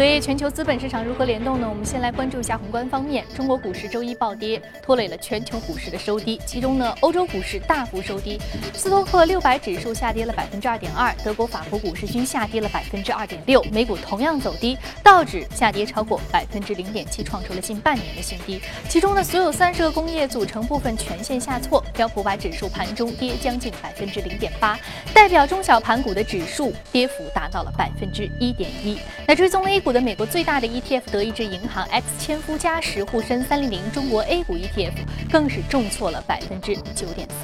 [0.00, 1.68] 所以全球资本市场如何联动呢？
[1.68, 3.22] 我们先来关注一下宏观方面。
[3.36, 6.40] 中国股市周一暴跌，拖累了全球股市的收低。
[6.46, 8.40] 其中呢，欧洲股市大幅收低，
[8.72, 13.62] 斯托克六百指数下跌了百分之二点二，德国、法国股市均下跌了百分之二点六。
[13.64, 18.58] 美股同样走低，道指下跌超过百分之零点七，创出了近半年的新低。
[18.88, 24.80] 其中呢，所有三十个工业组成部分全线下挫，标普百指数盘中跌将近百分之零点八，
[25.12, 28.98] 代表中小盘股的指数跌幅达到了百分之一点一。
[29.28, 29.89] 那追踪 A 股。
[29.92, 34.92] 的美国最大的 ETF 德意志银行 X 千夫加十沪深三零零中国 A 股 ETF
[35.30, 37.34] 更是重挫了百分之九点四。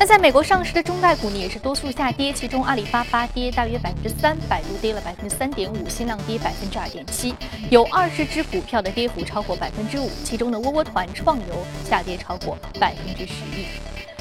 [0.00, 7.34] 那在美国上市的中概股呢，也是多数下跌，其中阿里巴巴跌大约百分之三，百度跌了百分之三点五，新浪跌百分之二点七，
[7.68, 13.66] 有二十只股票的跌幅超过百分之五，其中的窝窝团、创游下跌超过百分之十一。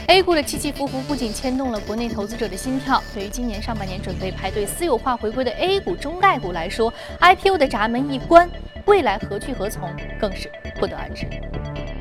[0.07, 8.49] A 股的起起伏伏不仅牵动了国内投资者的心跳，对于今年上半年准备排队私有化回归的 A 股中概股来说，IPO 的闸门一关，
[8.85, 10.49] 未来何去何从更是
[10.80, 11.28] 不得而知。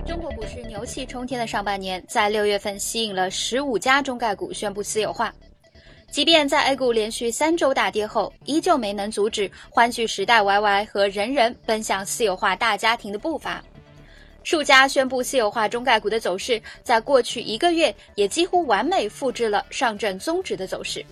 [0.06, 5.34] 中国股市牛气冲天的上半年，在六月份吸引了十五家中概股宣布私有化，
[6.08, 13.60] 即便在 A 股连续三周大跌后，依旧没能阻止欢聚时代 YY 和人人奔向私有化大家庭的步伐。
[14.45, 21.05] 数家宣布私有化中概股的走势，在过去一个月也几乎完美复制了上证综指的走势。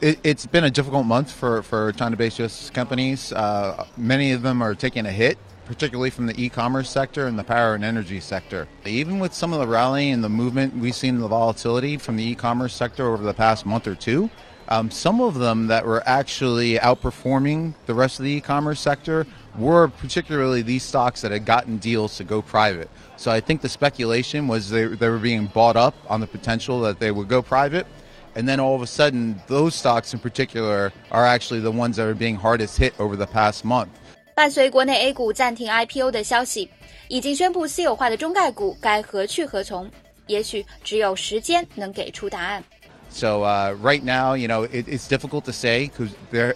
[0.00, 3.32] It, has been a difficult month for, for China-based US companies.
[3.32, 7.44] Uh, many of them are taking a hit, particularly from the e-commerce sector and the
[7.44, 8.68] power and energy sector.
[8.84, 12.24] Even with some of the rallying and the movement, we've seen the volatility from the
[12.24, 14.28] e-commerce sector over the past month or two.
[14.68, 19.26] Um, some of them that were actually outperforming the rest of the e-commerce sector
[19.58, 22.88] were particularly these stocks that had gotten deals to go private.
[23.16, 26.80] So I think the speculation was they, they were being bought up on the potential
[26.82, 27.86] that they would go private.
[28.34, 32.06] And then all of a sudden, those stocks in particular are actually the ones that
[32.06, 33.90] are being hardest hit over the past month.
[34.34, 36.70] 伴随国内 A 股暂停 IPO 的消息，
[37.08, 39.90] 已经宣布私有化的中概股该何去何从？
[40.28, 42.64] 也许只有时间能给出答案。
[43.09, 46.13] So uh, right now, you know, it, it's difficult to say because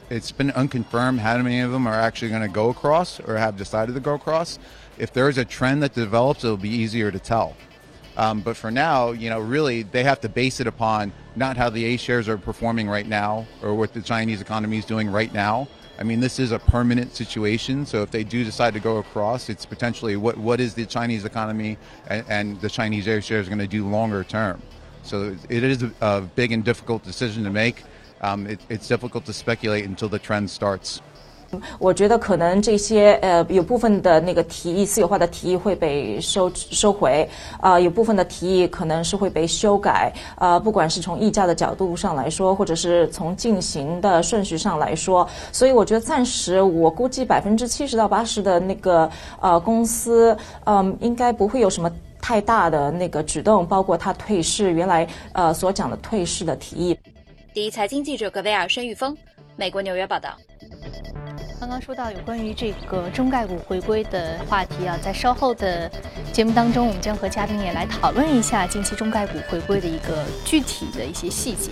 [0.09, 3.57] it's been unconfirmed how many of them are actually going to go across or have
[3.57, 4.59] decided to go across.
[4.97, 7.55] If there is a trend that develops, it'll be easier to tell.
[8.17, 11.69] Um, but for now, you know, really they have to base it upon not how
[11.69, 15.33] the A shares are performing right now or what the Chinese economy is doing right
[15.33, 15.67] now.
[15.97, 17.85] I mean, this is a permanent situation.
[17.85, 21.25] So if they do decide to go across, it's potentially what what is the Chinese
[21.25, 24.61] economy and, and the Chinese A shares going to do longer term.
[25.03, 27.83] So it is a big and difficult decision to make.
[28.21, 30.99] Um, it, it's difficult to speculate until the trend starts.
[31.79, 37.27] 我觉得可能这些呃有部分的那个提议私有化的提议会被收收回
[37.59, 49.11] 啊，有部分的提议可能是会被修改啊，不管是从溢价的角度上来说，或者是从进行的顺序上来说，所以我觉得暂时我估计百分之七十到八十的那个
[49.41, 51.91] 呃公司嗯应该不会有什么。
[52.21, 56.97] 太大的那个举动，包括他退市，原来呃所讲的退市的提议。
[57.53, 59.17] 第一财经记者格维尔申玉峰，
[59.57, 60.37] 美国纽约报道。
[61.59, 65.91] 刚刚说到有关于这个中概股回归的话题啊，在稍后的
[66.33, 71.71] 节目当中，我们将和嘉宾也来讨论一下近期中概股回归的一个具体的一些细节。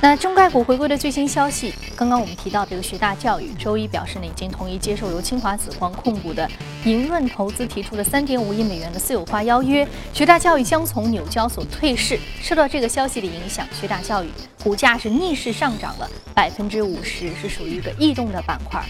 [0.00, 6.48] 那中概股回归的最新消息，刚刚我们提到这个学大教育，周一表示呢，已经同意接受由清华紫光控股的
[6.84, 12.16] 银润投资提出的三点五亿美元的私有化邀约，学大教育将从纽交所退市。
[12.40, 14.28] 受到这个消息的影响，学大教育
[14.62, 18.80] 股价是逆势上涨了百分之五十，是属于一个异动的板块。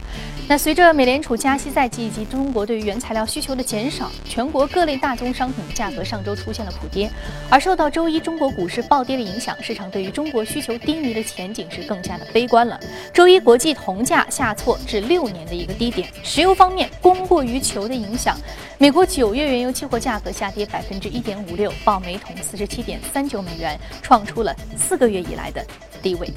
[0.47, 7.11] 那随着美联储加息在即以及中国对于原材料需求的减少，全国各类大宗商品价格上周出现了普跌，
[7.49, 10.98] 而受到周一中国股市暴跌的影响，市场对于中国需求低。
[10.99, 12.79] 迷的前景是更加的悲观了。
[13.13, 16.09] 周一国际铜价下挫至六年的一个低点。
[16.23, 18.37] 石油方面，供过于求的影响，
[18.79, 25.65] 美国九月原油期货价格下跌百分之一点五六，报每桶四十七点三九美元，创出了四个月以来的
[26.03, 26.31] 低位。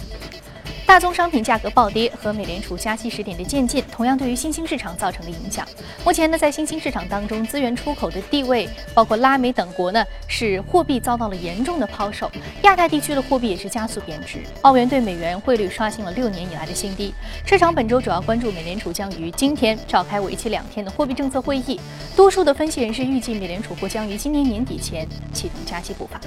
[0.92, 5.66] 大宗商品价格暴跌和美联储加息时点的渐进，同样对于新兴市场造成了影响。
[6.04, 12.30] 目前呢，在新兴市场当中，资源出口的地位，包括拉美等国呢，是货币遭到了严重的抛售。
[12.64, 17.14] 亚太地区的货币也是加速贬值，澳元对美元汇率刷新了六年以来的新低。
[17.46, 21.80] 市场本周主要关注美联储将于今天召开为期两天的货币政策会议，
[22.18, 26.20] 多数的分析人士预计美联储或将于今年年底前启动加息步伐。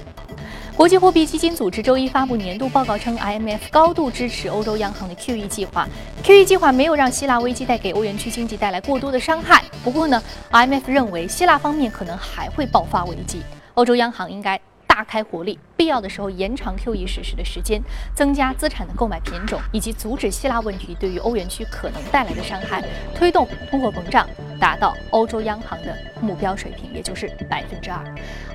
[0.74, 5.88] 国际货币基金组织周一发布年度报告称，IMF 高度支持欧洲央行的 QE 计划。
[6.22, 9.64] QE 计划没有让希腊危机带给欧元区经济带来过多的伤害。
[9.82, 10.22] 不过呢
[10.52, 13.42] ，IMF 认为希腊方面可能还会爆发危机，
[13.74, 14.60] 欧洲央行应该。
[14.86, 17.82] 大开火力，必要的时候延长 QE 实施的时间，
[18.14, 22.80] 增加资产的购买品种，以及阻止希腊问题对于欧元区可能带来的伤害，
[23.12, 24.24] 推动通货膨胀
[24.60, 27.98] 达到欧洲央行的目标水平，也就是百分之二。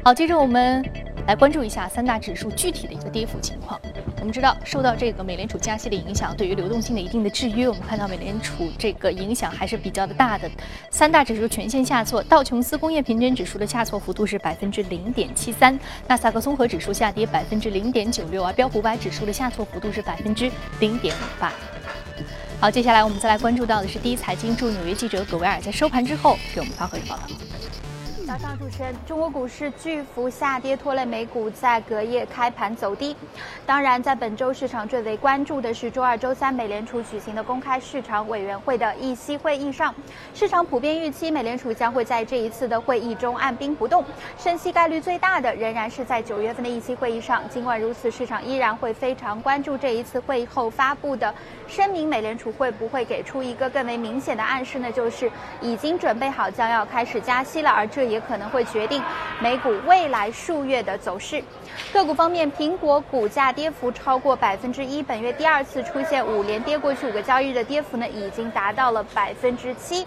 [0.02, 0.82] 好，接着我们
[1.28, 3.78] 来关注一下三大指数具体的一个跌幅情况。
[4.20, 10.50] 我们知道，受到这个美联储加息的影响，对于流动性的一定的制约，我们看到美联储这个影响还是比较的大的。
[10.90, 21.54] 三大指数全线下挫，道琼斯工业平均指数的下挫幅度是百分之零点七三，纳斯达克综合指数下跌百分之零点九六，而标普五百指数的下挫幅度是百分之零点五八。
[22.60, 27.24] 好，接下来我们再来关注到的是第一财经驻纽约记者葛维尔在收盘之后给我们发回的报道。
[28.30, 33.16] 早上，主持人，中国股市巨幅下跌，拖累美股在隔夜开盘走低。
[33.66, 39.96] 当然，在本周市场最为关注的是周二、周三美联储举行的公开市场委员会的议息会议上，
[40.36, 44.06] 市场普遍预期美联储将会在这一次的会议中按兵不动，
[44.38, 47.42] 升息概率最大的仍然是在九月份的议息会议上。
[47.50, 51.34] 尽管如此，市场依然会非常关注这一次会议后发布的
[51.68, 54.92] 声明，美联储会不会给出一个更为明显的暗示呢？
[54.92, 58.19] 就是已经准备好将要开始加息了，而这也。
[58.22, 59.02] 可能会决定
[59.42, 61.44] 美股未来数月的走势。
[61.94, 70.06] 个股方面，苹果股价跌幅超过百分之一，本月第二次出现五连跌，过去五个交易日的跌幅呢，已经达到了百分之七。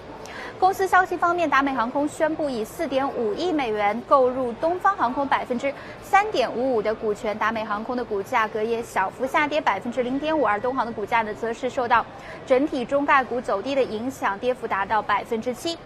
[0.59, 12.07] 公司消息方面，达美航空宣布以四点五亿美元购入东方航空百分之三点五五的股权，达美航空的股价隔夜小幅下跌百分之零点五，而东航的股价呢，则是受到
[12.47, 15.77] 整体中概股走低的影响，跌幅达到百分之七。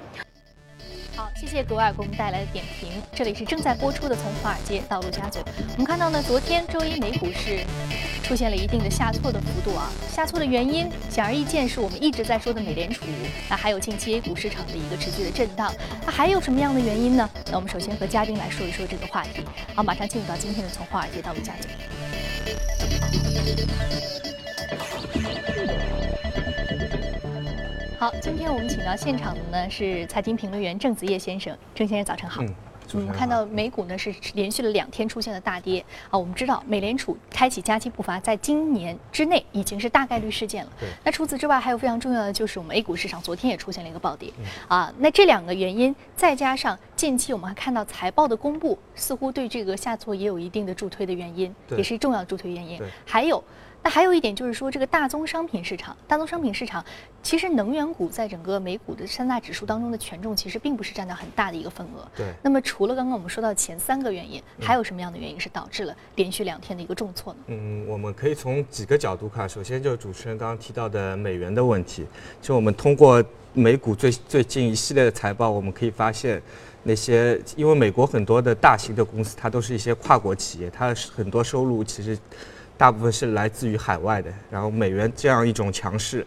[1.17, 2.91] 好，谢谢格尔给我们带来的点评。
[3.15, 5.41] 这里是正在播出的《从华尔街到陆家嘴》。
[5.73, 7.65] 我们看到呢，昨天周一美股是
[8.23, 9.91] 出现了一定的下挫的幅度啊。
[10.13, 13.07] 下挫的原因显而易见，是我们一直在说的美联储。
[13.49, 15.75] 那还有近期 A 股市场的一个持续的震荡。
[16.05, 17.31] 那还有什么样的原因呢？
[17.51, 19.43] 那我们首先和嘉宾来说一说这个话题。
[19.75, 21.71] 好，马上进入到今天的《从华尔街到陆家嘴》。
[28.07, 32.41] 好，今天我们请到现场的呢是财经评论员郑子叶先生，郑先生早晨好。
[32.41, 32.55] 嗯，
[32.95, 36.17] 我们看到美股呢是连续了两天出现了大跌啊。
[36.17, 40.71] 我们知道美联储开启加息步伐，在今年之内已经是大概率事件了。
[40.79, 40.89] 对。
[41.03, 44.33] 那除此之外，还有非常重要的就是我们 A 股市场昨天也出现了一个暴跌
[44.69, 44.95] 啊。
[44.99, 52.81] 那这两个原因，再加上近期我们还看到财报的公布，似乎对这个下挫也有一定的助推的原因，也是重要的助推原因。
[53.05, 53.43] 还有。
[53.83, 56.85] 那还有一点就是说，这个大宗商品市场，大宗商品市场，
[57.23, 62.05] 其实能源股在整个美股的三大指数当中的权重，其实并不是占到很大的一个份额。
[62.17, 62.27] 对。
[62.43, 67.39] 那么除了刚刚我们说到前三个原因，还有什么样的原因是导致了连续两天的一个重挫呢？
[67.47, 69.49] 嗯，我们可以从几个角度看。
[69.49, 72.05] 首先就是主持人刚刚提到的美元的问题。
[72.43, 73.23] 就我们通过
[73.53, 76.43] 美股最最近一系列的财报，我们可以发现，
[76.83, 82.19] 那些因为美国很多的大型的公司，它都是一些跨国企业，它很多收入其实。
[82.77, 86.27] 大部分是来自于海外的，然后美元这样一种强势，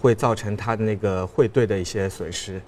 [0.00, 2.60] 会造成它的那个汇兑的一些损失，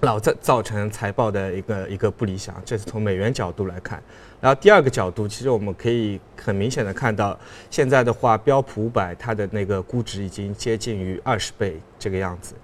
[0.00, 2.54] 老造造成财报的一个一个不理想。
[2.64, 4.02] 这是从美元角度来看。
[4.40, 7.38] 然后第二个角度，其实我们可以很明显的看到，
[7.70, 12.54] 现在的话，标普五百它的那个估值已经接近于二十倍这个样子。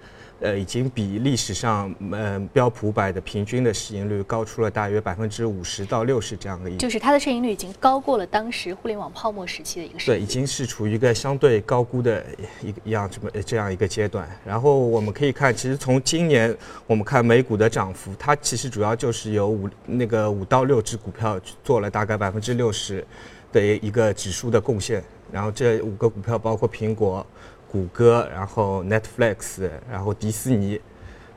[0.40, 10.06] 呃，已经比历史上呃标普五百的平均的市盈率高出了大约百分之五十到六十这样的一个，就是它的市盈率已经高过了当时互联网泡沫时期的一个市。
[10.06, 12.24] 对，已经是处于一个相对高估的
[12.62, 14.26] 一个一样这么这样一个阶段。
[14.42, 23.06] 然后我们可以看，其实从今年我们看美股的涨幅，它其实主要就是有五那个五到六只股票做了大概百分之六十
[23.52, 25.04] 的一个指数的贡献。
[25.30, 27.26] 然后这五个股票包括苹果。
[27.70, 30.80] 谷歌，然后 Netflix，然后迪士尼，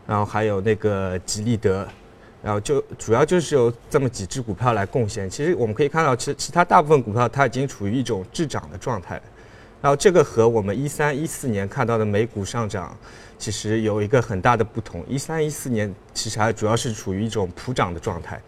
[0.07, 1.87] 然后还有那个吉利德，
[2.41, 5.29] 然后就主要就是有这么几只股票来贡献。
[5.29, 9.21] 其实我们可以看到，其实其他大部分股票它已经处于一种滞涨的状态。
[9.81, 12.97] 然后这个和我们一三一四年看到的美股上涨，
[13.37, 15.05] 其实有一个很大的不同。
[15.07, 18.41] 一三一四年其实还主要是处于一种普涨的状态。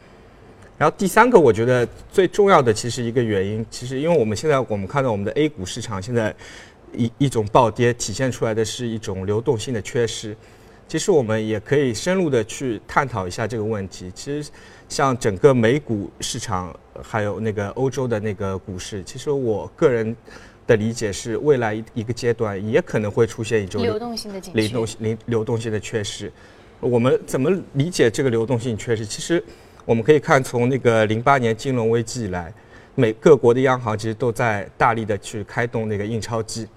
[0.77, 6.35] 然后第三个，我觉得最重要的其实一个原因，其实因为我们现在我们看到我们的 A 股市场现在。
[6.95, 10.35] 一一种暴跌体现出来的是一种流动性的缺失。
[10.87, 14.11] 其实我们也可以深入的去探讨一下这个问题。
[14.13, 14.51] 其实
[14.87, 16.71] 像整个美股市场，
[17.01, 20.15] 还有那个欧洲的那个股市，其实我个人
[20.67, 26.31] 的理解是，未来一一个阶段也可能会出现一种流动性的流动性流流动性的缺失。
[26.79, 29.03] 我们怎么理解这个流动性缺失？
[29.03, 29.43] 其实
[29.85, 32.53] 我们可以看从那个零八年金融危机以来，
[32.93, 36.67] 每各国的央行其实都在大力的去开动那个印钞机。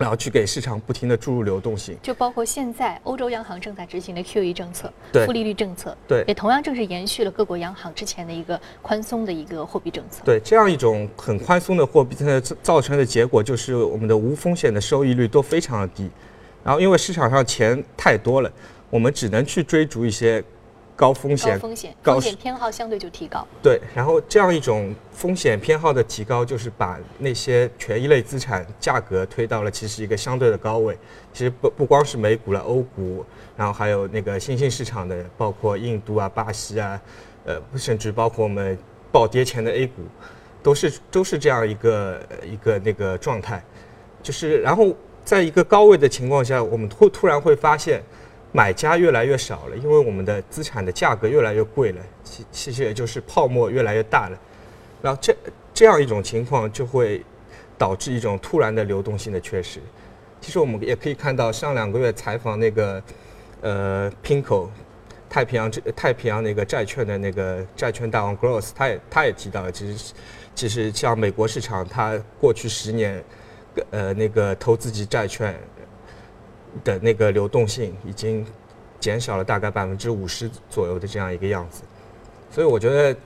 [0.00, 1.94] 然后去给市场不停的注入流动性。
[2.02, 10.22] 就包括现在欧洲央行正在执行的 QE 政策、对负利率政策，对也同样正是延续了各国央行之前的一个宽松的一个货币政策。
[10.24, 16.10] 对这样一种很宽松的货币政策造造成的结果，就是我们的无风险的收益率都非常的低。
[16.64, 18.50] 然后因为市场上钱太多了，
[18.88, 20.42] 我们只能去追逐一些
[21.00, 23.46] 高风高险、风险，高风险偏好相对就提高。
[23.62, 30.98] 对，然后这样一种风险偏好的提高，就是把那些权益类资产价格推到了其实一个相对的高位。
[31.32, 33.24] 其实不不光是美股了，欧股，
[33.56, 37.00] 然后还有那个新兴市场的，包括印度啊、巴西啊，
[37.46, 38.76] 呃，甚至包括我们
[39.10, 40.02] 暴跌前的 A 股，
[40.62, 43.64] 都是都是这样一个一个那个状态。
[44.22, 48.02] 就是然后在一个高位的情况下，我们突突然会发现。
[48.52, 54.36] 买家越来越少了，因为我们的资产的价格越来越贵了，其其实也就是泡沫越来越大了，
[55.00, 55.36] 然后这
[55.72, 57.24] 这样一种情况就会
[57.78, 59.78] 导致一种突然的流动性的缺失。
[60.40, 63.00] 其实我们也可以看到，上两个月采访那个
[63.60, 64.68] 呃 Pinko
[65.28, 70.12] 太平洋这太平洋那个债券的那个债券大王 Gross，他也他也提到了，其实
[70.56, 73.22] 其实像美国市场，它过去十年
[73.90, 75.54] 呃那个投资级债券。
[76.84, 78.44] 的那个流动性已经
[78.98, 81.82] 减少了大概百分之五十左右的这样一个样子，
[82.50, 83.16] 所以我觉得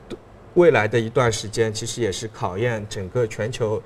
[0.54, 3.82] 未来的一段时间其实也是考验整个全球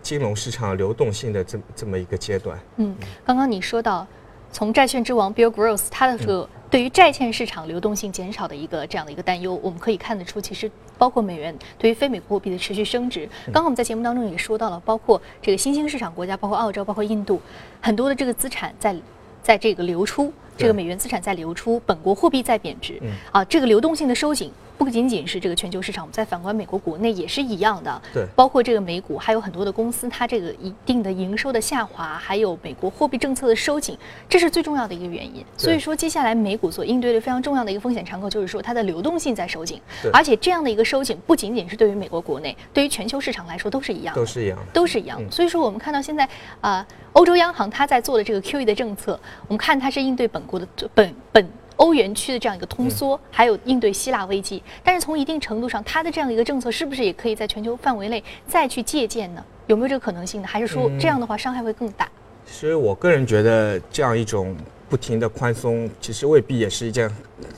[0.00, 2.58] 金融市场流动性的这这么一个阶段。
[2.76, 2.94] 嗯，
[3.24, 4.06] 刚刚你说到，
[4.52, 10.70] 从债券之王 Bill Gross 他的这个对于债券市场流动性减少的一个这样的一个担忧，我们可以看得出，其实
[11.04, 13.28] 包括美元对于非美货币的持续升值。
[13.48, 17.38] 刚刚我们在节目当中也说到了，包括这个新兴市场国家，包括澳洲，包括印度，
[17.82, 18.96] 很多的这个资产在
[19.42, 22.98] 在这个流出，这个美元资产在流出，本国货币在贬值，
[23.30, 24.50] 啊，这个流动性的收紧。
[24.76, 28.02] 不仅仅是这个全球市场，我们再反观美国国内也是一样的。
[28.12, 33.96] 对，包括这个美股，还有很多的公司，它这个一定的营收的下滑，还有美国货币政策的收紧，
[34.28, 35.44] 这是最重要的一个原因。
[35.56, 39.80] 所以说，接下来美股所应对的非常重要的一个风险敞口，就是说它的流动性在收紧。
[40.12, 44.20] 而且这样的一个收紧，不仅仅是对于美国国内，对于全球市场来说都是一样的。
[44.20, 44.64] 都是一样的。
[44.72, 45.20] 都是一样。
[45.30, 46.28] 所以说，我们看到现在
[46.60, 51.48] 啊，欧洲央行它在做的这个 QE 的政策，我们看它是应对本国的本本。
[51.76, 59.44] 欧元区的这样一个通缩，还有应对希腊危机，但是从一定程度上，它的这样的一个政策是不是也可以在全球范围内再去借鉴呢？
[59.66, 60.46] 有没有这个可能性呢？
[60.46, 62.08] 还是说这样的话伤害会更大？
[62.46, 64.54] 其实我个人觉得，这样一种
[64.88, 67.10] 不停的宽松，其实未必也是一件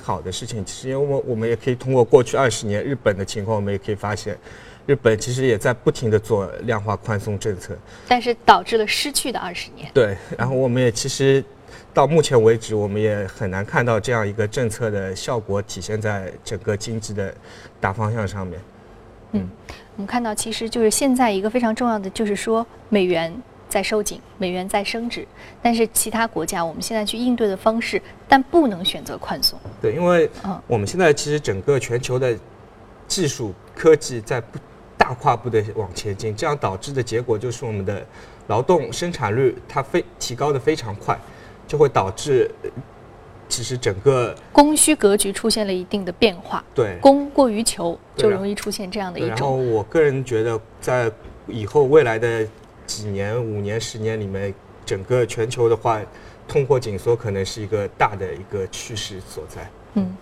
[0.02, 0.64] 好的事情。
[0.64, 4.38] 其实，因为我我们也可以通过过去二十年日本的情况，我们也可以发现，
[4.86, 7.76] 日本其实也在不停的做量化宽松政策，
[8.08, 9.90] 但是导致了失去的二十年。
[9.92, 11.44] 对，然后我们也其实。
[11.92, 17.34] 到目前为止，我们也很难看到这样一个政策的效果体现在整个经济的
[17.80, 18.60] 大方向上面。
[19.32, 19.48] 嗯，
[19.96, 23.34] 我们看到其实就是现在一个非常重要的，就是说美元
[23.68, 25.26] 在收紧，美元在升值，
[25.60, 29.58] 但是其他国家我们现在去应对的方式，但不能选择宽松。
[29.82, 30.30] 对，因为
[30.66, 32.36] 我们现在其实整个全球的
[33.08, 34.58] 技术科技在不
[34.96, 38.06] 大跨步的往前进，这样导致的结果就是我们的
[38.46, 41.18] 劳动生产率它非提高的非常快。
[41.66, 42.50] 就会导致，
[43.48, 46.64] 其实整个供需格局出现了一定的变化。
[46.74, 49.30] 对，供过于求，就容易出现这样的一种。
[49.30, 51.10] 然后我个人觉得，在
[51.46, 52.46] 以后未来的
[52.86, 54.54] 几年、五年、十年里面，
[54.84, 56.00] 整个全球的话，
[56.46, 59.70] 通货紧缩可能是一个大的一个趋势所在。
[59.94, 60.16] 嗯。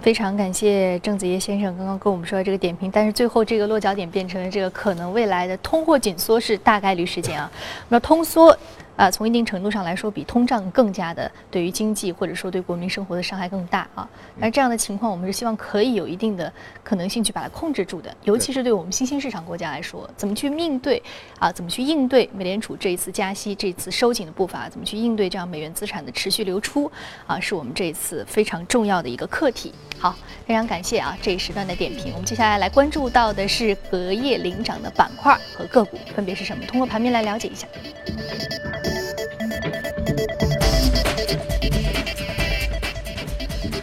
[0.00, 7.48] 非常感谢郑子叶先生刚刚跟我们说的这个点评，但是最后这个落脚点变成了这个可能未来的通货紧缩是大概率事件啊。
[7.88, 8.58] 那通缩
[8.96, 14.08] 啊，从一定程度上来说，比通胀更加的对于经济或者说对国民生活的伤害更大啊。
[14.40, 16.52] 而这样的情况，我们是希望可以有一定的
[16.84, 21.02] 可能性去把它控制住的，尤其是对我们新兴市场国家来说，怎么去应对
[21.38, 21.50] 啊？
[21.50, 24.68] 怎么去应对美联储这一次加息、这次收紧的步伐？
[24.68, 26.90] 怎么去应对这样美元资产的持续流出
[27.26, 27.40] 啊？
[27.40, 29.72] 是我们这一次非常重要的一个课题。
[29.98, 30.14] 好，
[30.46, 32.12] 非常感谢啊这一时段的点评。
[32.12, 36.64] 我们接下来来关注到的是隔夜领涨的板块和个股分别是什么？
[36.66, 37.66] 通过盘面来了解一下。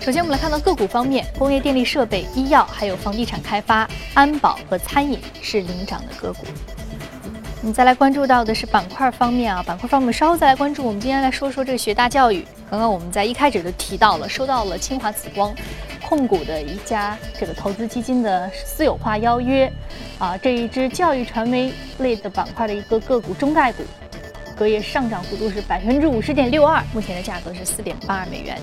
[0.01, 6.45] 首先，我们来看到个股方面，工业电力设备、医药、还有房地产开发、安保和餐饮是领涨的个股。
[7.61, 10.83] 我们再来关注到的是板块方面啊，板块方面稍后再来关注。
[10.83, 12.43] 我们今天来说说这个学大教育。
[12.71, 15.53] 刚刚我们在一开始就提到了，收到了清华紫光。
[16.01, 19.71] 控股的一家这个投资基金的私有化邀约，
[20.17, 23.83] 啊，这一支教育传媒类的板块的一个个股中概股，
[24.59, 28.57] 隔夜上涨幅度是百分之五十点六二，目前的价格是四点八二美元。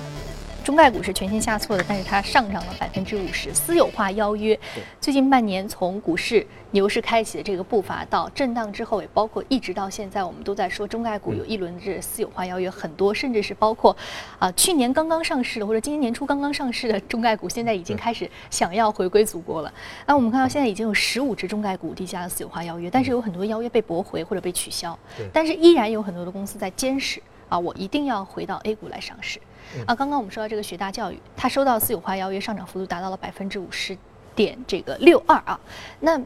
[0.67, 3.55] 中概股是全线下挫的，但是它上涨了百分之五十。
[3.55, 4.59] 私有化邀约，
[5.01, 13.97] 最近半年从股市牛市开启的这个步伐到震荡之后，也包括一直到现在，我们都在说中概股有一轮这私有化邀约很多，甚至是包括
[14.41, 19.73] 啊去年刚刚上市的或者今年年初刚刚上市的中概股，现在已经开始想要回归祖国了。
[20.05, 24.99] 那我们看到现在已经有十五只中概股递加了私有化邀约，但是有很多邀约被驳回或者被取消，
[25.33, 29.39] 但是依然有很多的公司在坚持啊，我一定要回到 A 股来上市。
[29.87, 33.97] 啊，刚刚我们说到这个学大教育，它收到私有化邀约，上涨幅度达到了百分之五十
[34.35, 35.59] 点这个六二啊。
[36.01, 36.21] 那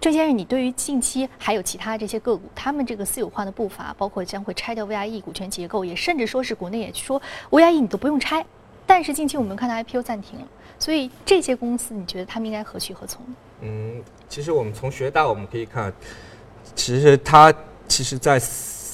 [0.00, 8.44] 郑先生，你对于近期还有其他这些个股，他们这个私有化的步伐，包括将会拆掉 VIE 股权结构，也甚至说是国内也说 VIE 你都不用拆，
[8.86, 10.46] 但是近期我们看到 IPO 暂停了，
[10.78, 13.24] 所以这些公司，你觉得他们应该何去何从？
[13.62, 15.92] 嗯，其实我们从学大我们可以看，
[16.74, 17.52] 其实它
[17.88, 18.40] 其实，在。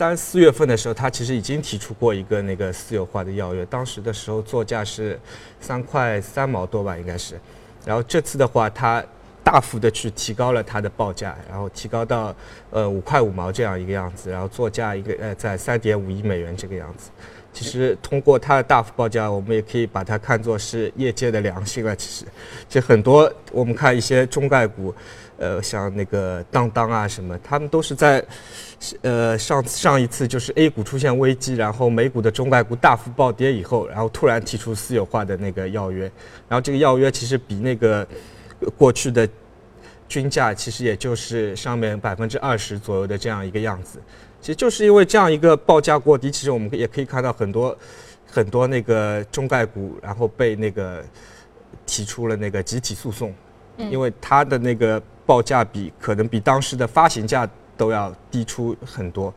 [0.03, 5.17] 三四月份的时候，他其实已经提出过一个那个私有化的要约，当时的时候作价是
[5.61, 7.39] 三块三毛多吧，应该是。
[7.87, 9.01] 然后这次的话，他
[9.45, 12.35] 大幅的去提高了它的报价，然后提高到
[12.71, 17.09] 呃五块五毛这样一个样子，然后作价一个呃在三点五亿美元这个样子。
[17.53, 21.95] 其实通过它的大幅报价，我们也可以把它看作是业界的良心了。
[21.95, 22.25] 其实，
[22.69, 24.95] 其实很多我们看一些中概股。
[25.39, 28.25] 呃，像那个当当啊什么，他们都是在，
[29.01, 36.03] 呃上上一次就是 A 股出现危机，然后美股的中概股大幅暴跌以后，然后突然提出私有化的那个要约，
[36.49, 38.07] 然后这个要约其实比那个
[38.77, 39.29] 过去的
[40.09, 43.99] 均价其实也就是上面百分之二十左右的这样一个样子，
[44.43, 47.75] 其实就是因为这样一个报价过低，其实我们也可以看到很多
[48.27, 51.03] 很多那个中概股，然后被那个
[51.87, 53.33] 提出了那个集体诉讼，
[53.79, 55.03] 因为它的那个。
[55.25, 59.33] 报价比可能比当时的发行价都要低出很多，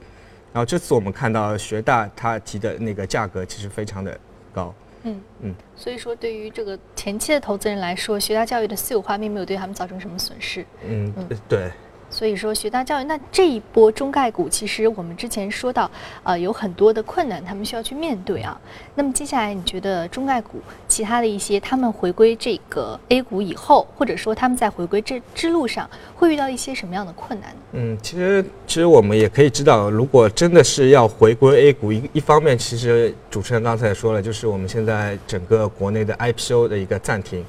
[0.51, 4.19] 然后这次我们看到学大他提的那个价格其实非常的
[4.51, 5.21] 高，嗯。
[5.41, 11.13] 嗯，所以说对于这个前期的投资人来说，学大教育的私有化并没有对他们造成什么损失，嗯。
[11.47, 11.71] 对。
[12.15, 15.91] 所以说，学大教育那这一波中概股，其实我们之前说到，
[16.23, 18.57] 呃，有很多的困难，他们需要去面对啊。
[18.95, 27.53] 那么接下来，你觉得中概股其他的一些，他们回归这个 A 股以后，或者说他们在回归这之路上，会遇到一些什么样的困难？
[27.73, 37.43] 嗯，其实其实我们也可以知道，如果真的是要回归 A 股，一一方面，其实主持人刚才也说了，就是我们现在整个国内的 IPO 的一个暂停，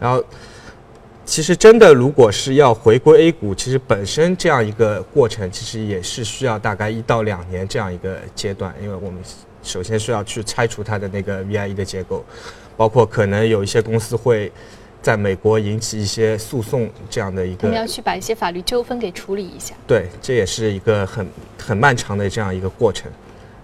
[0.00, 0.24] 然后。
[1.24, 8.74] 其实真的，如果是要回归 A 股，其实本身这样一个过程，其实也是需要大概一到两年这样一个阶段。
[8.82, 9.22] 因为我们
[9.62, 12.24] 首先需要去拆除它的那个 VIE 的结构，
[12.76, 14.50] 包括可能有一些公司会
[15.00, 17.68] 在美国引起一些诉讼这样的一个。
[17.68, 19.74] 我们要去把一些法律纠纷给处理一下。
[19.86, 21.26] 对，这也是一个很
[21.58, 23.10] 很漫长的这样一个过程。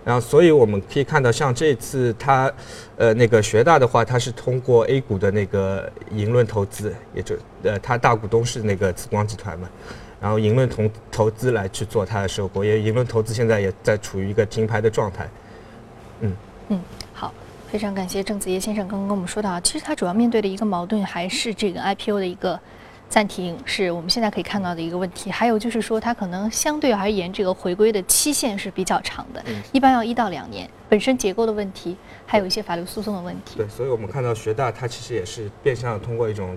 [0.07, 2.49] 然后，所以我们可以看到，像这次它，
[2.97, 9.69] 呃，那个学大的话，它是通过 A 股的那个银轮投资，也就呃，它大股东是那个紫光集团嘛，
[10.21, 15.29] 然后银轮投投资来去做它的收购，也银轮投资现在也在处于一个停牌的状态。
[16.21, 16.33] 嗯
[16.69, 16.81] 嗯，
[17.12, 17.35] 好，
[17.69, 22.61] 非常感谢郑子业先生刚刚跟我们说到，其实他主要面对的一个矛盾还是这个 IPO 的一个。
[23.09, 29.42] 暂停是我们现在可以看到的一个问题，还有就是说，它可能相对而言，这个回归的期限是比较长的，
[29.73, 30.69] 一般要一到两年。
[30.88, 33.57] 本身结构的问题，还有一些法律诉讼的问题。
[33.57, 36.57] 对，所以我们看到学大，它其实也是变相通过一种。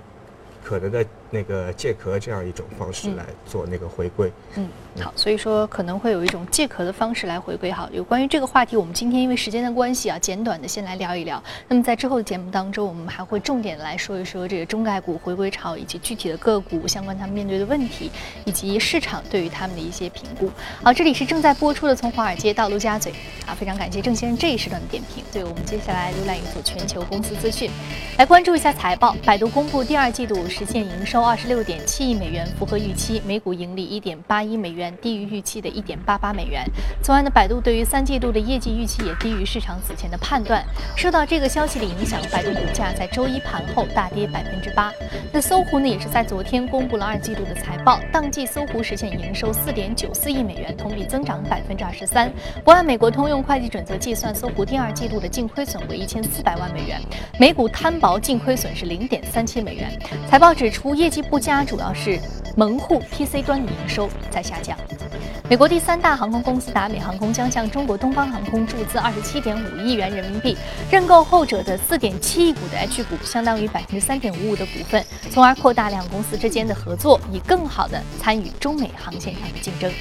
[0.61, 4.31] 可能的那个借壳这样一种方式来做那个回归。
[4.55, 4.67] 嗯，
[4.99, 7.71] 好，所以说可能会有一种借壳的方式来回归。
[7.71, 11.41] 好，有关于这个话题，我们今天因为时间的关系啊，简短的先来聊一聊。
[11.67, 18.11] 那么在之后的节目当中，我们还会重点来说一说这个中概股回归潮以及具体的个股相关他们面对的问题，
[18.45, 20.51] 以及市场对于他们的一些评估。
[20.83, 23.11] 好，这里是正在播出的《从华尔街到陆家嘴》。
[23.45, 25.23] 啊，非常感谢郑先生这一时段的点评。
[25.31, 27.69] 对我们接下来浏览一组全球公司资讯，
[28.17, 29.15] 来关注一下财报。
[29.25, 30.39] 百度公布第二季度。
[30.49, 36.63] 实现营收二十六点七亿美元，符合预期；每股盈利一点八一美元，低于预期的一点八八美元。
[37.01, 40.63] 此外呢，百度对于三季度的业绩预期也低于市场此前的判断。
[40.95, 44.93] 受到这个消息的影响，百度股价在周一盘后大跌百分之八。
[45.33, 52.31] 那搜狐呢，也是在昨天公布了二季度的财报，当季搜狐实现营收四点九四亿美元，同比增长百分之二十三。
[52.63, 57.01] 不按美国通用会计准则计算，搜狐第二季度的净亏损为一千四百万美元，
[57.39, 59.97] 每股摊薄净亏损是零点三七美元。
[60.29, 60.49] 财报。
[60.59, 62.19] 指出业绩不佳，主要是
[62.55, 64.77] 门户 PC 端的营收在下降。
[65.49, 70.55] 美国第三大航空公司达美航空将向中国东方航空注资二十七点五亿元人民币，
[70.91, 79.91] 认购后者的四点七亿股的 H 股，相当于百分之三点五五的股份，从而扩大两公司之间的合作，以更好的参与中美航线上的竞争。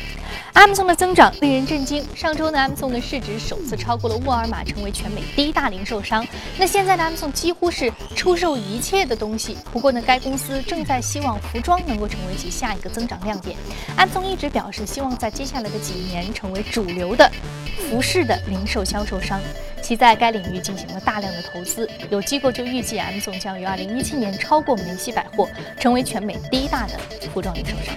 [0.54, 2.04] Amazon 的增长令人震惊。
[2.14, 6.26] 上周呢，Amazon 的市值首次超过了沃尔玛，成为全美第一大零售商。
[6.58, 9.56] 那现在的 Amazon 几乎是出售一切的东西。
[9.72, 13.56] 不过呢，该公司正在希望服装能够成为其下一个增长亮点。
[13.96, 17.30] Amazon 一直表示希望在接下来的几年成为主流的
[17.88, 19.40] 服饰的零售销售商。
[19.80, 21.88] 其在该领域进行了大量的投资。
[22.10, 26.98] 有机构就预计，Amazon 将于2017年超过梅西百货，成为全美第一大的
[27.32, 27.94] 服装零售商。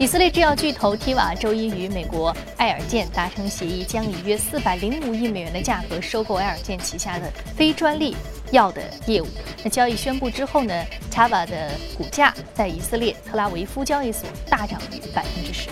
[0.00, 8.16] 以色列制药巨头 Teva 周一与美国爱尔健达成协议，将以约四百零五亿美元的价格收购爱尔健旗下的非专利
[8.50, 9.26] 药的业务。
[9.62, 10.72] 那交易宣布之后呢
[11.12, 15.68] ，Teva 的股价在以色列特拉维夫交易所大涨逾百分之十。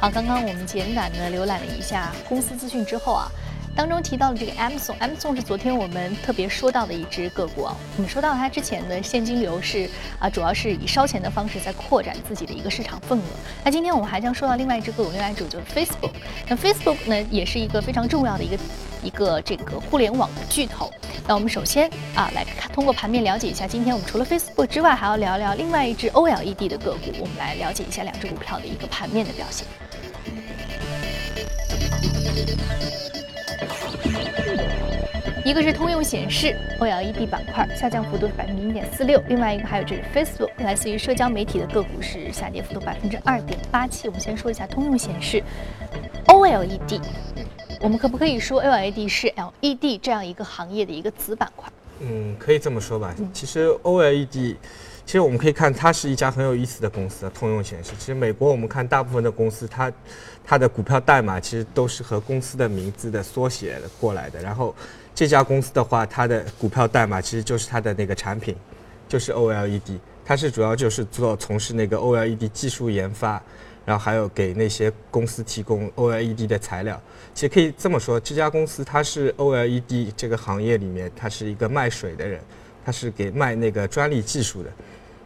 [0.00, 3.30] 好，刚刚我们简短的浏览了一下公司资讯之后啊。
[3.78, 7.76] 当中提到的这个 Amazon，Amazon 是昨天我们特别说到的一只个股啊。
[7.96, 9.88] 我们说到它之前的现金流是
[10.18, 13.22] 啊，主要是以烧钱的方式在扩展自己的一个市场份额。
[13.62, 16.10] 那今天我们还将说到另外一只个股，另外一只就是 Facebook。
[16.48, 18.58] 那 Facebook 呢，也是一个非常重要的一个
[19.04, 20.90] 一个这个互联网的巨头。
[21.28, 27.12] 那我们首先啊，来看通过盘面了解一下，今天我们除了 Facebook 之外，还要聊聊另外一只 OLED 的个股。
[27.20, 29.64] 我们来了解一下两只股票的一个盘面的表现。
[35.48, 44.06] 一个是通用显示 OLED 板块下降幅度是百分之零点四六，另外一个还有就是 Facebook 来自于社交媒体的个股是下跌幅度百分之二点八七。
[44.08, 45.42] 我们先说一下通用显示
[46.26, 47.00] OLED，
[47.80, 51.72] 我们可不可以说 OLED 是 LED 这样一个行业的一个子板块？
[52.00, 53.14] 嗯，可以这么说吧。
[53.32, 54.28] 其实 OLED，
[55.06, 57.92] 其实我们可以看它是一家很有意思的公司，通用显示。
[57.98, 59.90] 其实美国我们看大部分的公司，它
[60.44, 64.74] 它的股票代码其实都是和公司的名字的缩写过来的，然后。
[65.18, 68.54] 这家公司的话，它的股票代码其实就是它的那个产品，
[69.08, 69.98] 就是 OLED。
[70.24, 73.42] 它是主要就是做从事那个 OLED 技术研发，
[73.84, 77.02] 然后还有给那些公司提供 OLED 的材料。
[77.34, 82.40] 其实可以这么说，这家公司它是 OLED 这个行业里面，它是一个卖水的人，
[82.84, 84.70] 它是给卖那个专利技术的。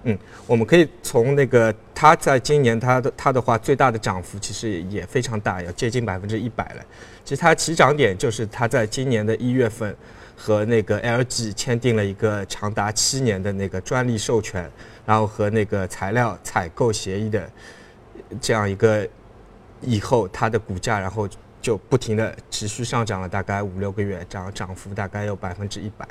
[0.05, 6.85] 嗯，我们可以从那个它在今年它的它的话最大的涨幅其实也非常大，要接近百分之一百了。
[7.25, 9.97] 其实它起涨点就是它在今年的一月份
[10.37, 14.69] 和那个 LG 签订了一个长达七年的那个专利授权，
[15.07, 17.49] 然后和那个材料采购协议的
[18.41, 19.09] 这样一个
[19.81, 21.29] 以后，它的股价然后
[21.61, 26.09] 就不停的持续上涨了，大概五六个月，涨涨幅大概有百分之一百。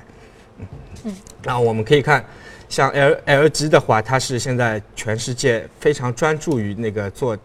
[1.04, 2.24] 嗯，然后我们可以看。
[2.72, 7.38] 像 L L G 的话，它是现在全世界非常专注于那个做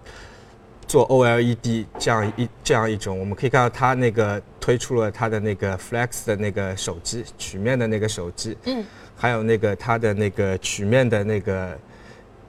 [0.86, 3.18] 做 O L E D 这样一这样一种。
[3.18, 8.84] 我们可以看到它那个推出了它的那个 Flex 的那个手机曲面的那个手机，嗯，
[9.16, 11.76] 还有那个它的那个曲面的那个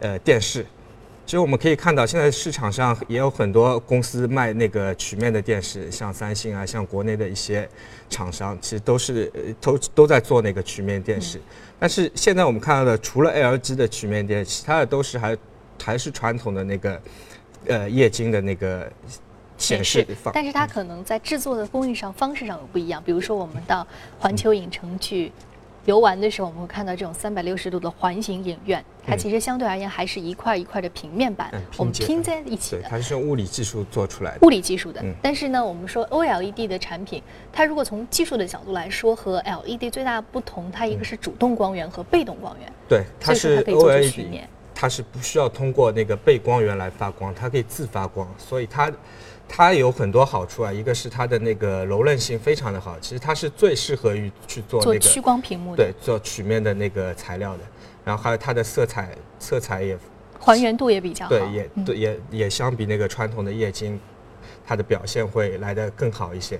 [0.01, 0.63] 呃电视。
[1.27, 7.67] 其实我们可以看到，现在市场上也有很多公司卖那个曲面的电视，像三星啊，像国内的一些
[8.09, 11.41] 厂商，其实都是都都在做那个曲面电视。
[11.77, 15.37] 但是现在我们看到的，除了 LG 的曲面电视，其他的都是还
[15.83, 17.01] 还是传统的那个
[17.67, 18.89] 呃液晶的那个
[19.57, 20.07] 显示。
[20.31, 23.03] 但是它可能在制作的工艺上、方式上有不一样。
[23.05, 23.85] 比如说，我们到
[24.17, 25.29] 环球影城去。
[25.87, 32.81] 游玩的时候，我们会看到这种三百六十度的环形影院，它其实相对而言还是一块一块的平面板，我们拼在一起的。
[32.81, 34.45] 它是用物理技术做出来的。
[34.45, 37.23] 物理技术的，但是呢，我们说 OLED 的产品，
[37.53, 42.69] 它如果从技术的角度来说，和 LED 最大的不同，它一个是主动光源和被动光源。
[42.89, 44.41] 对，它是 OLED，
[44.75, 48.91] 它是不需要通过那个背光源来发光，它可以自发光，所以它。
[49.49, 57.63] 它有很多好处啊，一个是它的那个柔韧性非常的好，其实它是最适合于去做那个曲光屏幕的，对，做曲面的那个材料的。
[58.03, 59.97] 然后还有它的色彩，色彩也
[60.39, 63.99] 还原度也比较好，对，也对，也也相比那个传统的液晶，
[64.65, 66.59] 它的表现会来得更好一些。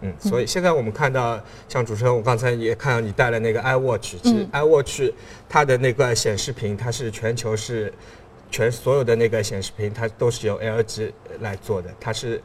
[0.00, 5.12] 嗯，所以现在我们看到，像主持人，我刚才也看到你带了那个 iWatch，其实 iWatch
[5.48, 7.92] 它的那个显示屏，它是全球是。
[8.54, 12.40] 全所有的那个显示屏，它都是由 LG 来做的，它是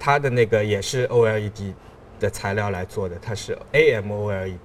[0.00, 1.72] 它的那个也是 OLED
[2.18, 4.58] 的材料来做的，它是 AMOLED。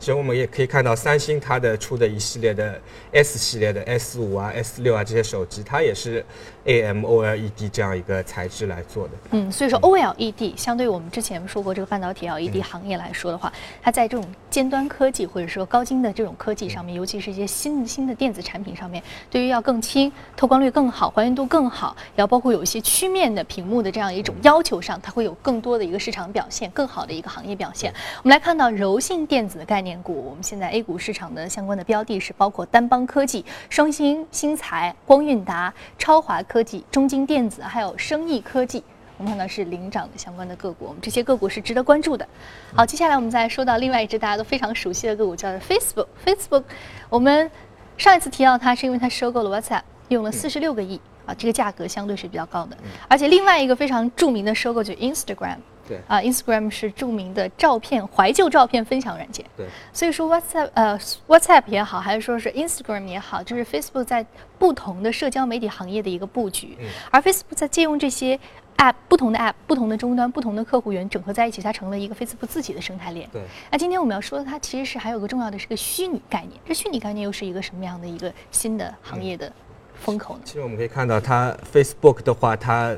[0.00, 2.80] 其实我们也可以看到，三星它的出的一系列的
[3.12, 6.26] S 系列的 S 五啊、S 六啊这些手机，它也是
[6.66, 9.12] AMOLED 这样一个材质来做的。
[9.30, 13.50] 嗯，所以说 OLED 相对于我们之前说过这个半导体 LED 行业来说的话，
[13.80, 19.00] 它在这种尖端科技或者说高精的这种科技上面，尤其是一些新新的电子产品上面，
[19.30, 27.92] 对于要更轻、透光率更好、还原度更好，然后包括有一些曲面的屏幕的这样一种要求上，它会有更多的一个市场表现，更好的一个行业表现。
[28.24, 29.84] 我们来看到柔性电子的概念。
[29.84, 30.14] 念股。
[30.24, 38.82] 我们现在 A 股市场的相关的标的是包括单邦科技、双星新材、光韵达、超华科技、中金电子，还有生意科技。
[39.16, 42.26] 我们看到是领涨的相关的个股，我们这些个股是值得关注的。
[42.74, 46.06] 好，接下来我们再说到另外一只大家都非常熟悉的个股，叫做 Facebook。
[46.24, 46.64] Facebook，
[47.08, 47.48] 我们
[47.96, 52.76] 上一次提到它是因为它收购了 WhatsApp，用了四十六个亿啊，这个价格相对是比较高的。
[53.06, 55.58] 而且另外一个非常著名的收购就是 Instagram。
[55.86, 59.44] 对啊，Instagram 是著名的照片怀旧照片分享软件。
[59.56, 64.24] 对，所以说 WhatsApp 呃 WhatsApp 也好，还是说是 Instagram 也好，就是 Facebook 在
[64.58, 66.76] 不同的社交媒体行业的一个布局。
[66.80, 68.38] 嗯而 Facebook 在借用这些
[68.76, 73.28] App 不同的 App、不同的终端、不同的客户源整合在一起，它成了一个 Facebook 自己的生态链。
[73.32, 73.42] 对。
[73.70, 76.52] 那今天我们要说的，它其实是还有个重要的是个虚拟概念。
[76.66, 79.52] 这虚拟概念又是一个什么样的一个新的行业的
[79.94, 80.40] 风口呢？
[80.44, 82.96] 其实我们可以看到，它 Facebook 的话，它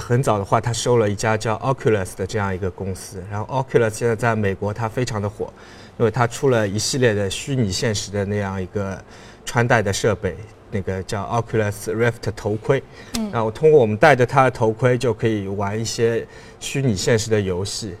[0.00, 3.22] 很早的话，他收了一家叫 Oculus 的这样一个公司。
[3.30, 5.52] 然后 Oculus 现在在美国它非常的火，
[5.98, 9.02] 因为它出了一系列的虚拟现实的那样一个
[9.44, 10.36] 穿戴的设备，
[10.70, 12.82] 那个叫 Oculus Rift 头盔。
[13.18, 13.30] 嗯。
[13.30, 16.26] 然后通过我们戴着它的头盔，就可以玩一些
[16.58, 17.94] 虚拟现实的游戏。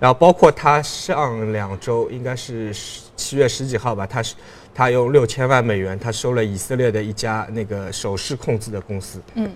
[0.00, 2.74] 然后包括它上两周，应该是
[3.16, 4.34] 七月十几号吧，它是
[4.74, 9.20] 他用六千万美元，他收了以色列的一家那个手势控制的公司。
[9.34, 9.50] 嗯。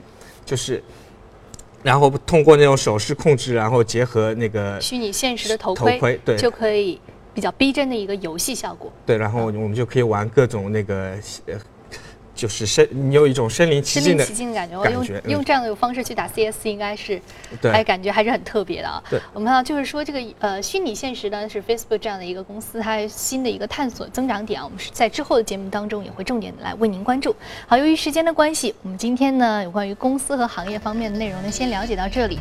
[0.44, 0.84] 就是，
[1.84, 6.98] 然后通过那种手势控制，然后结合那个虚拟现实的头头盔，对就可以
[7.34, 8.90] 比较逼真的一个游戏效果。
[9.04, 11.12] 对，然后我们就可以玩各种那个
[11.44, 11.54] 呃，
[12.34, 17.20] 就是身你有一种身临其身临境的其境的感觉，我用用这样的方式去打 CS，应该是
[17.60, 19.02] 对还感觉还是很特别的啊。
[19.08, 27.34] 对我们看到就是说这个呃虚拟现实呢是 Facebook 这样的一个公司，它新的一个探索增长点啊，我们是在之后的节目当中也会重点的来为您关注。
[27.66, 32.38] 好，由于时间的关系，我们今天呢有关于公司和行业方面的内容呢先了解到这里。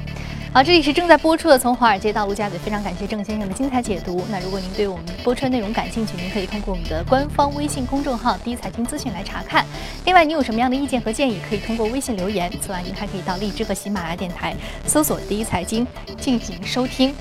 [0.53, 4.23] 好，这里是正在播出的《从华尔街到陆家嘴》，非常感谢郑先生的精彩解读。
[4.29, 9.65] 那如果您对我们播出的内容感兴趣，您可以通过我们的官方微信公众号“第一财经资讯”来查看。
[10.05, 12.51] 另外，你有什么样的意见和建议，可以通过微信留言。
[12.61, 15.87] 此外，您还可以到荔枝和喜马拉雅电台搜索“第一财经”
[16.19, 17.13] 进行收听。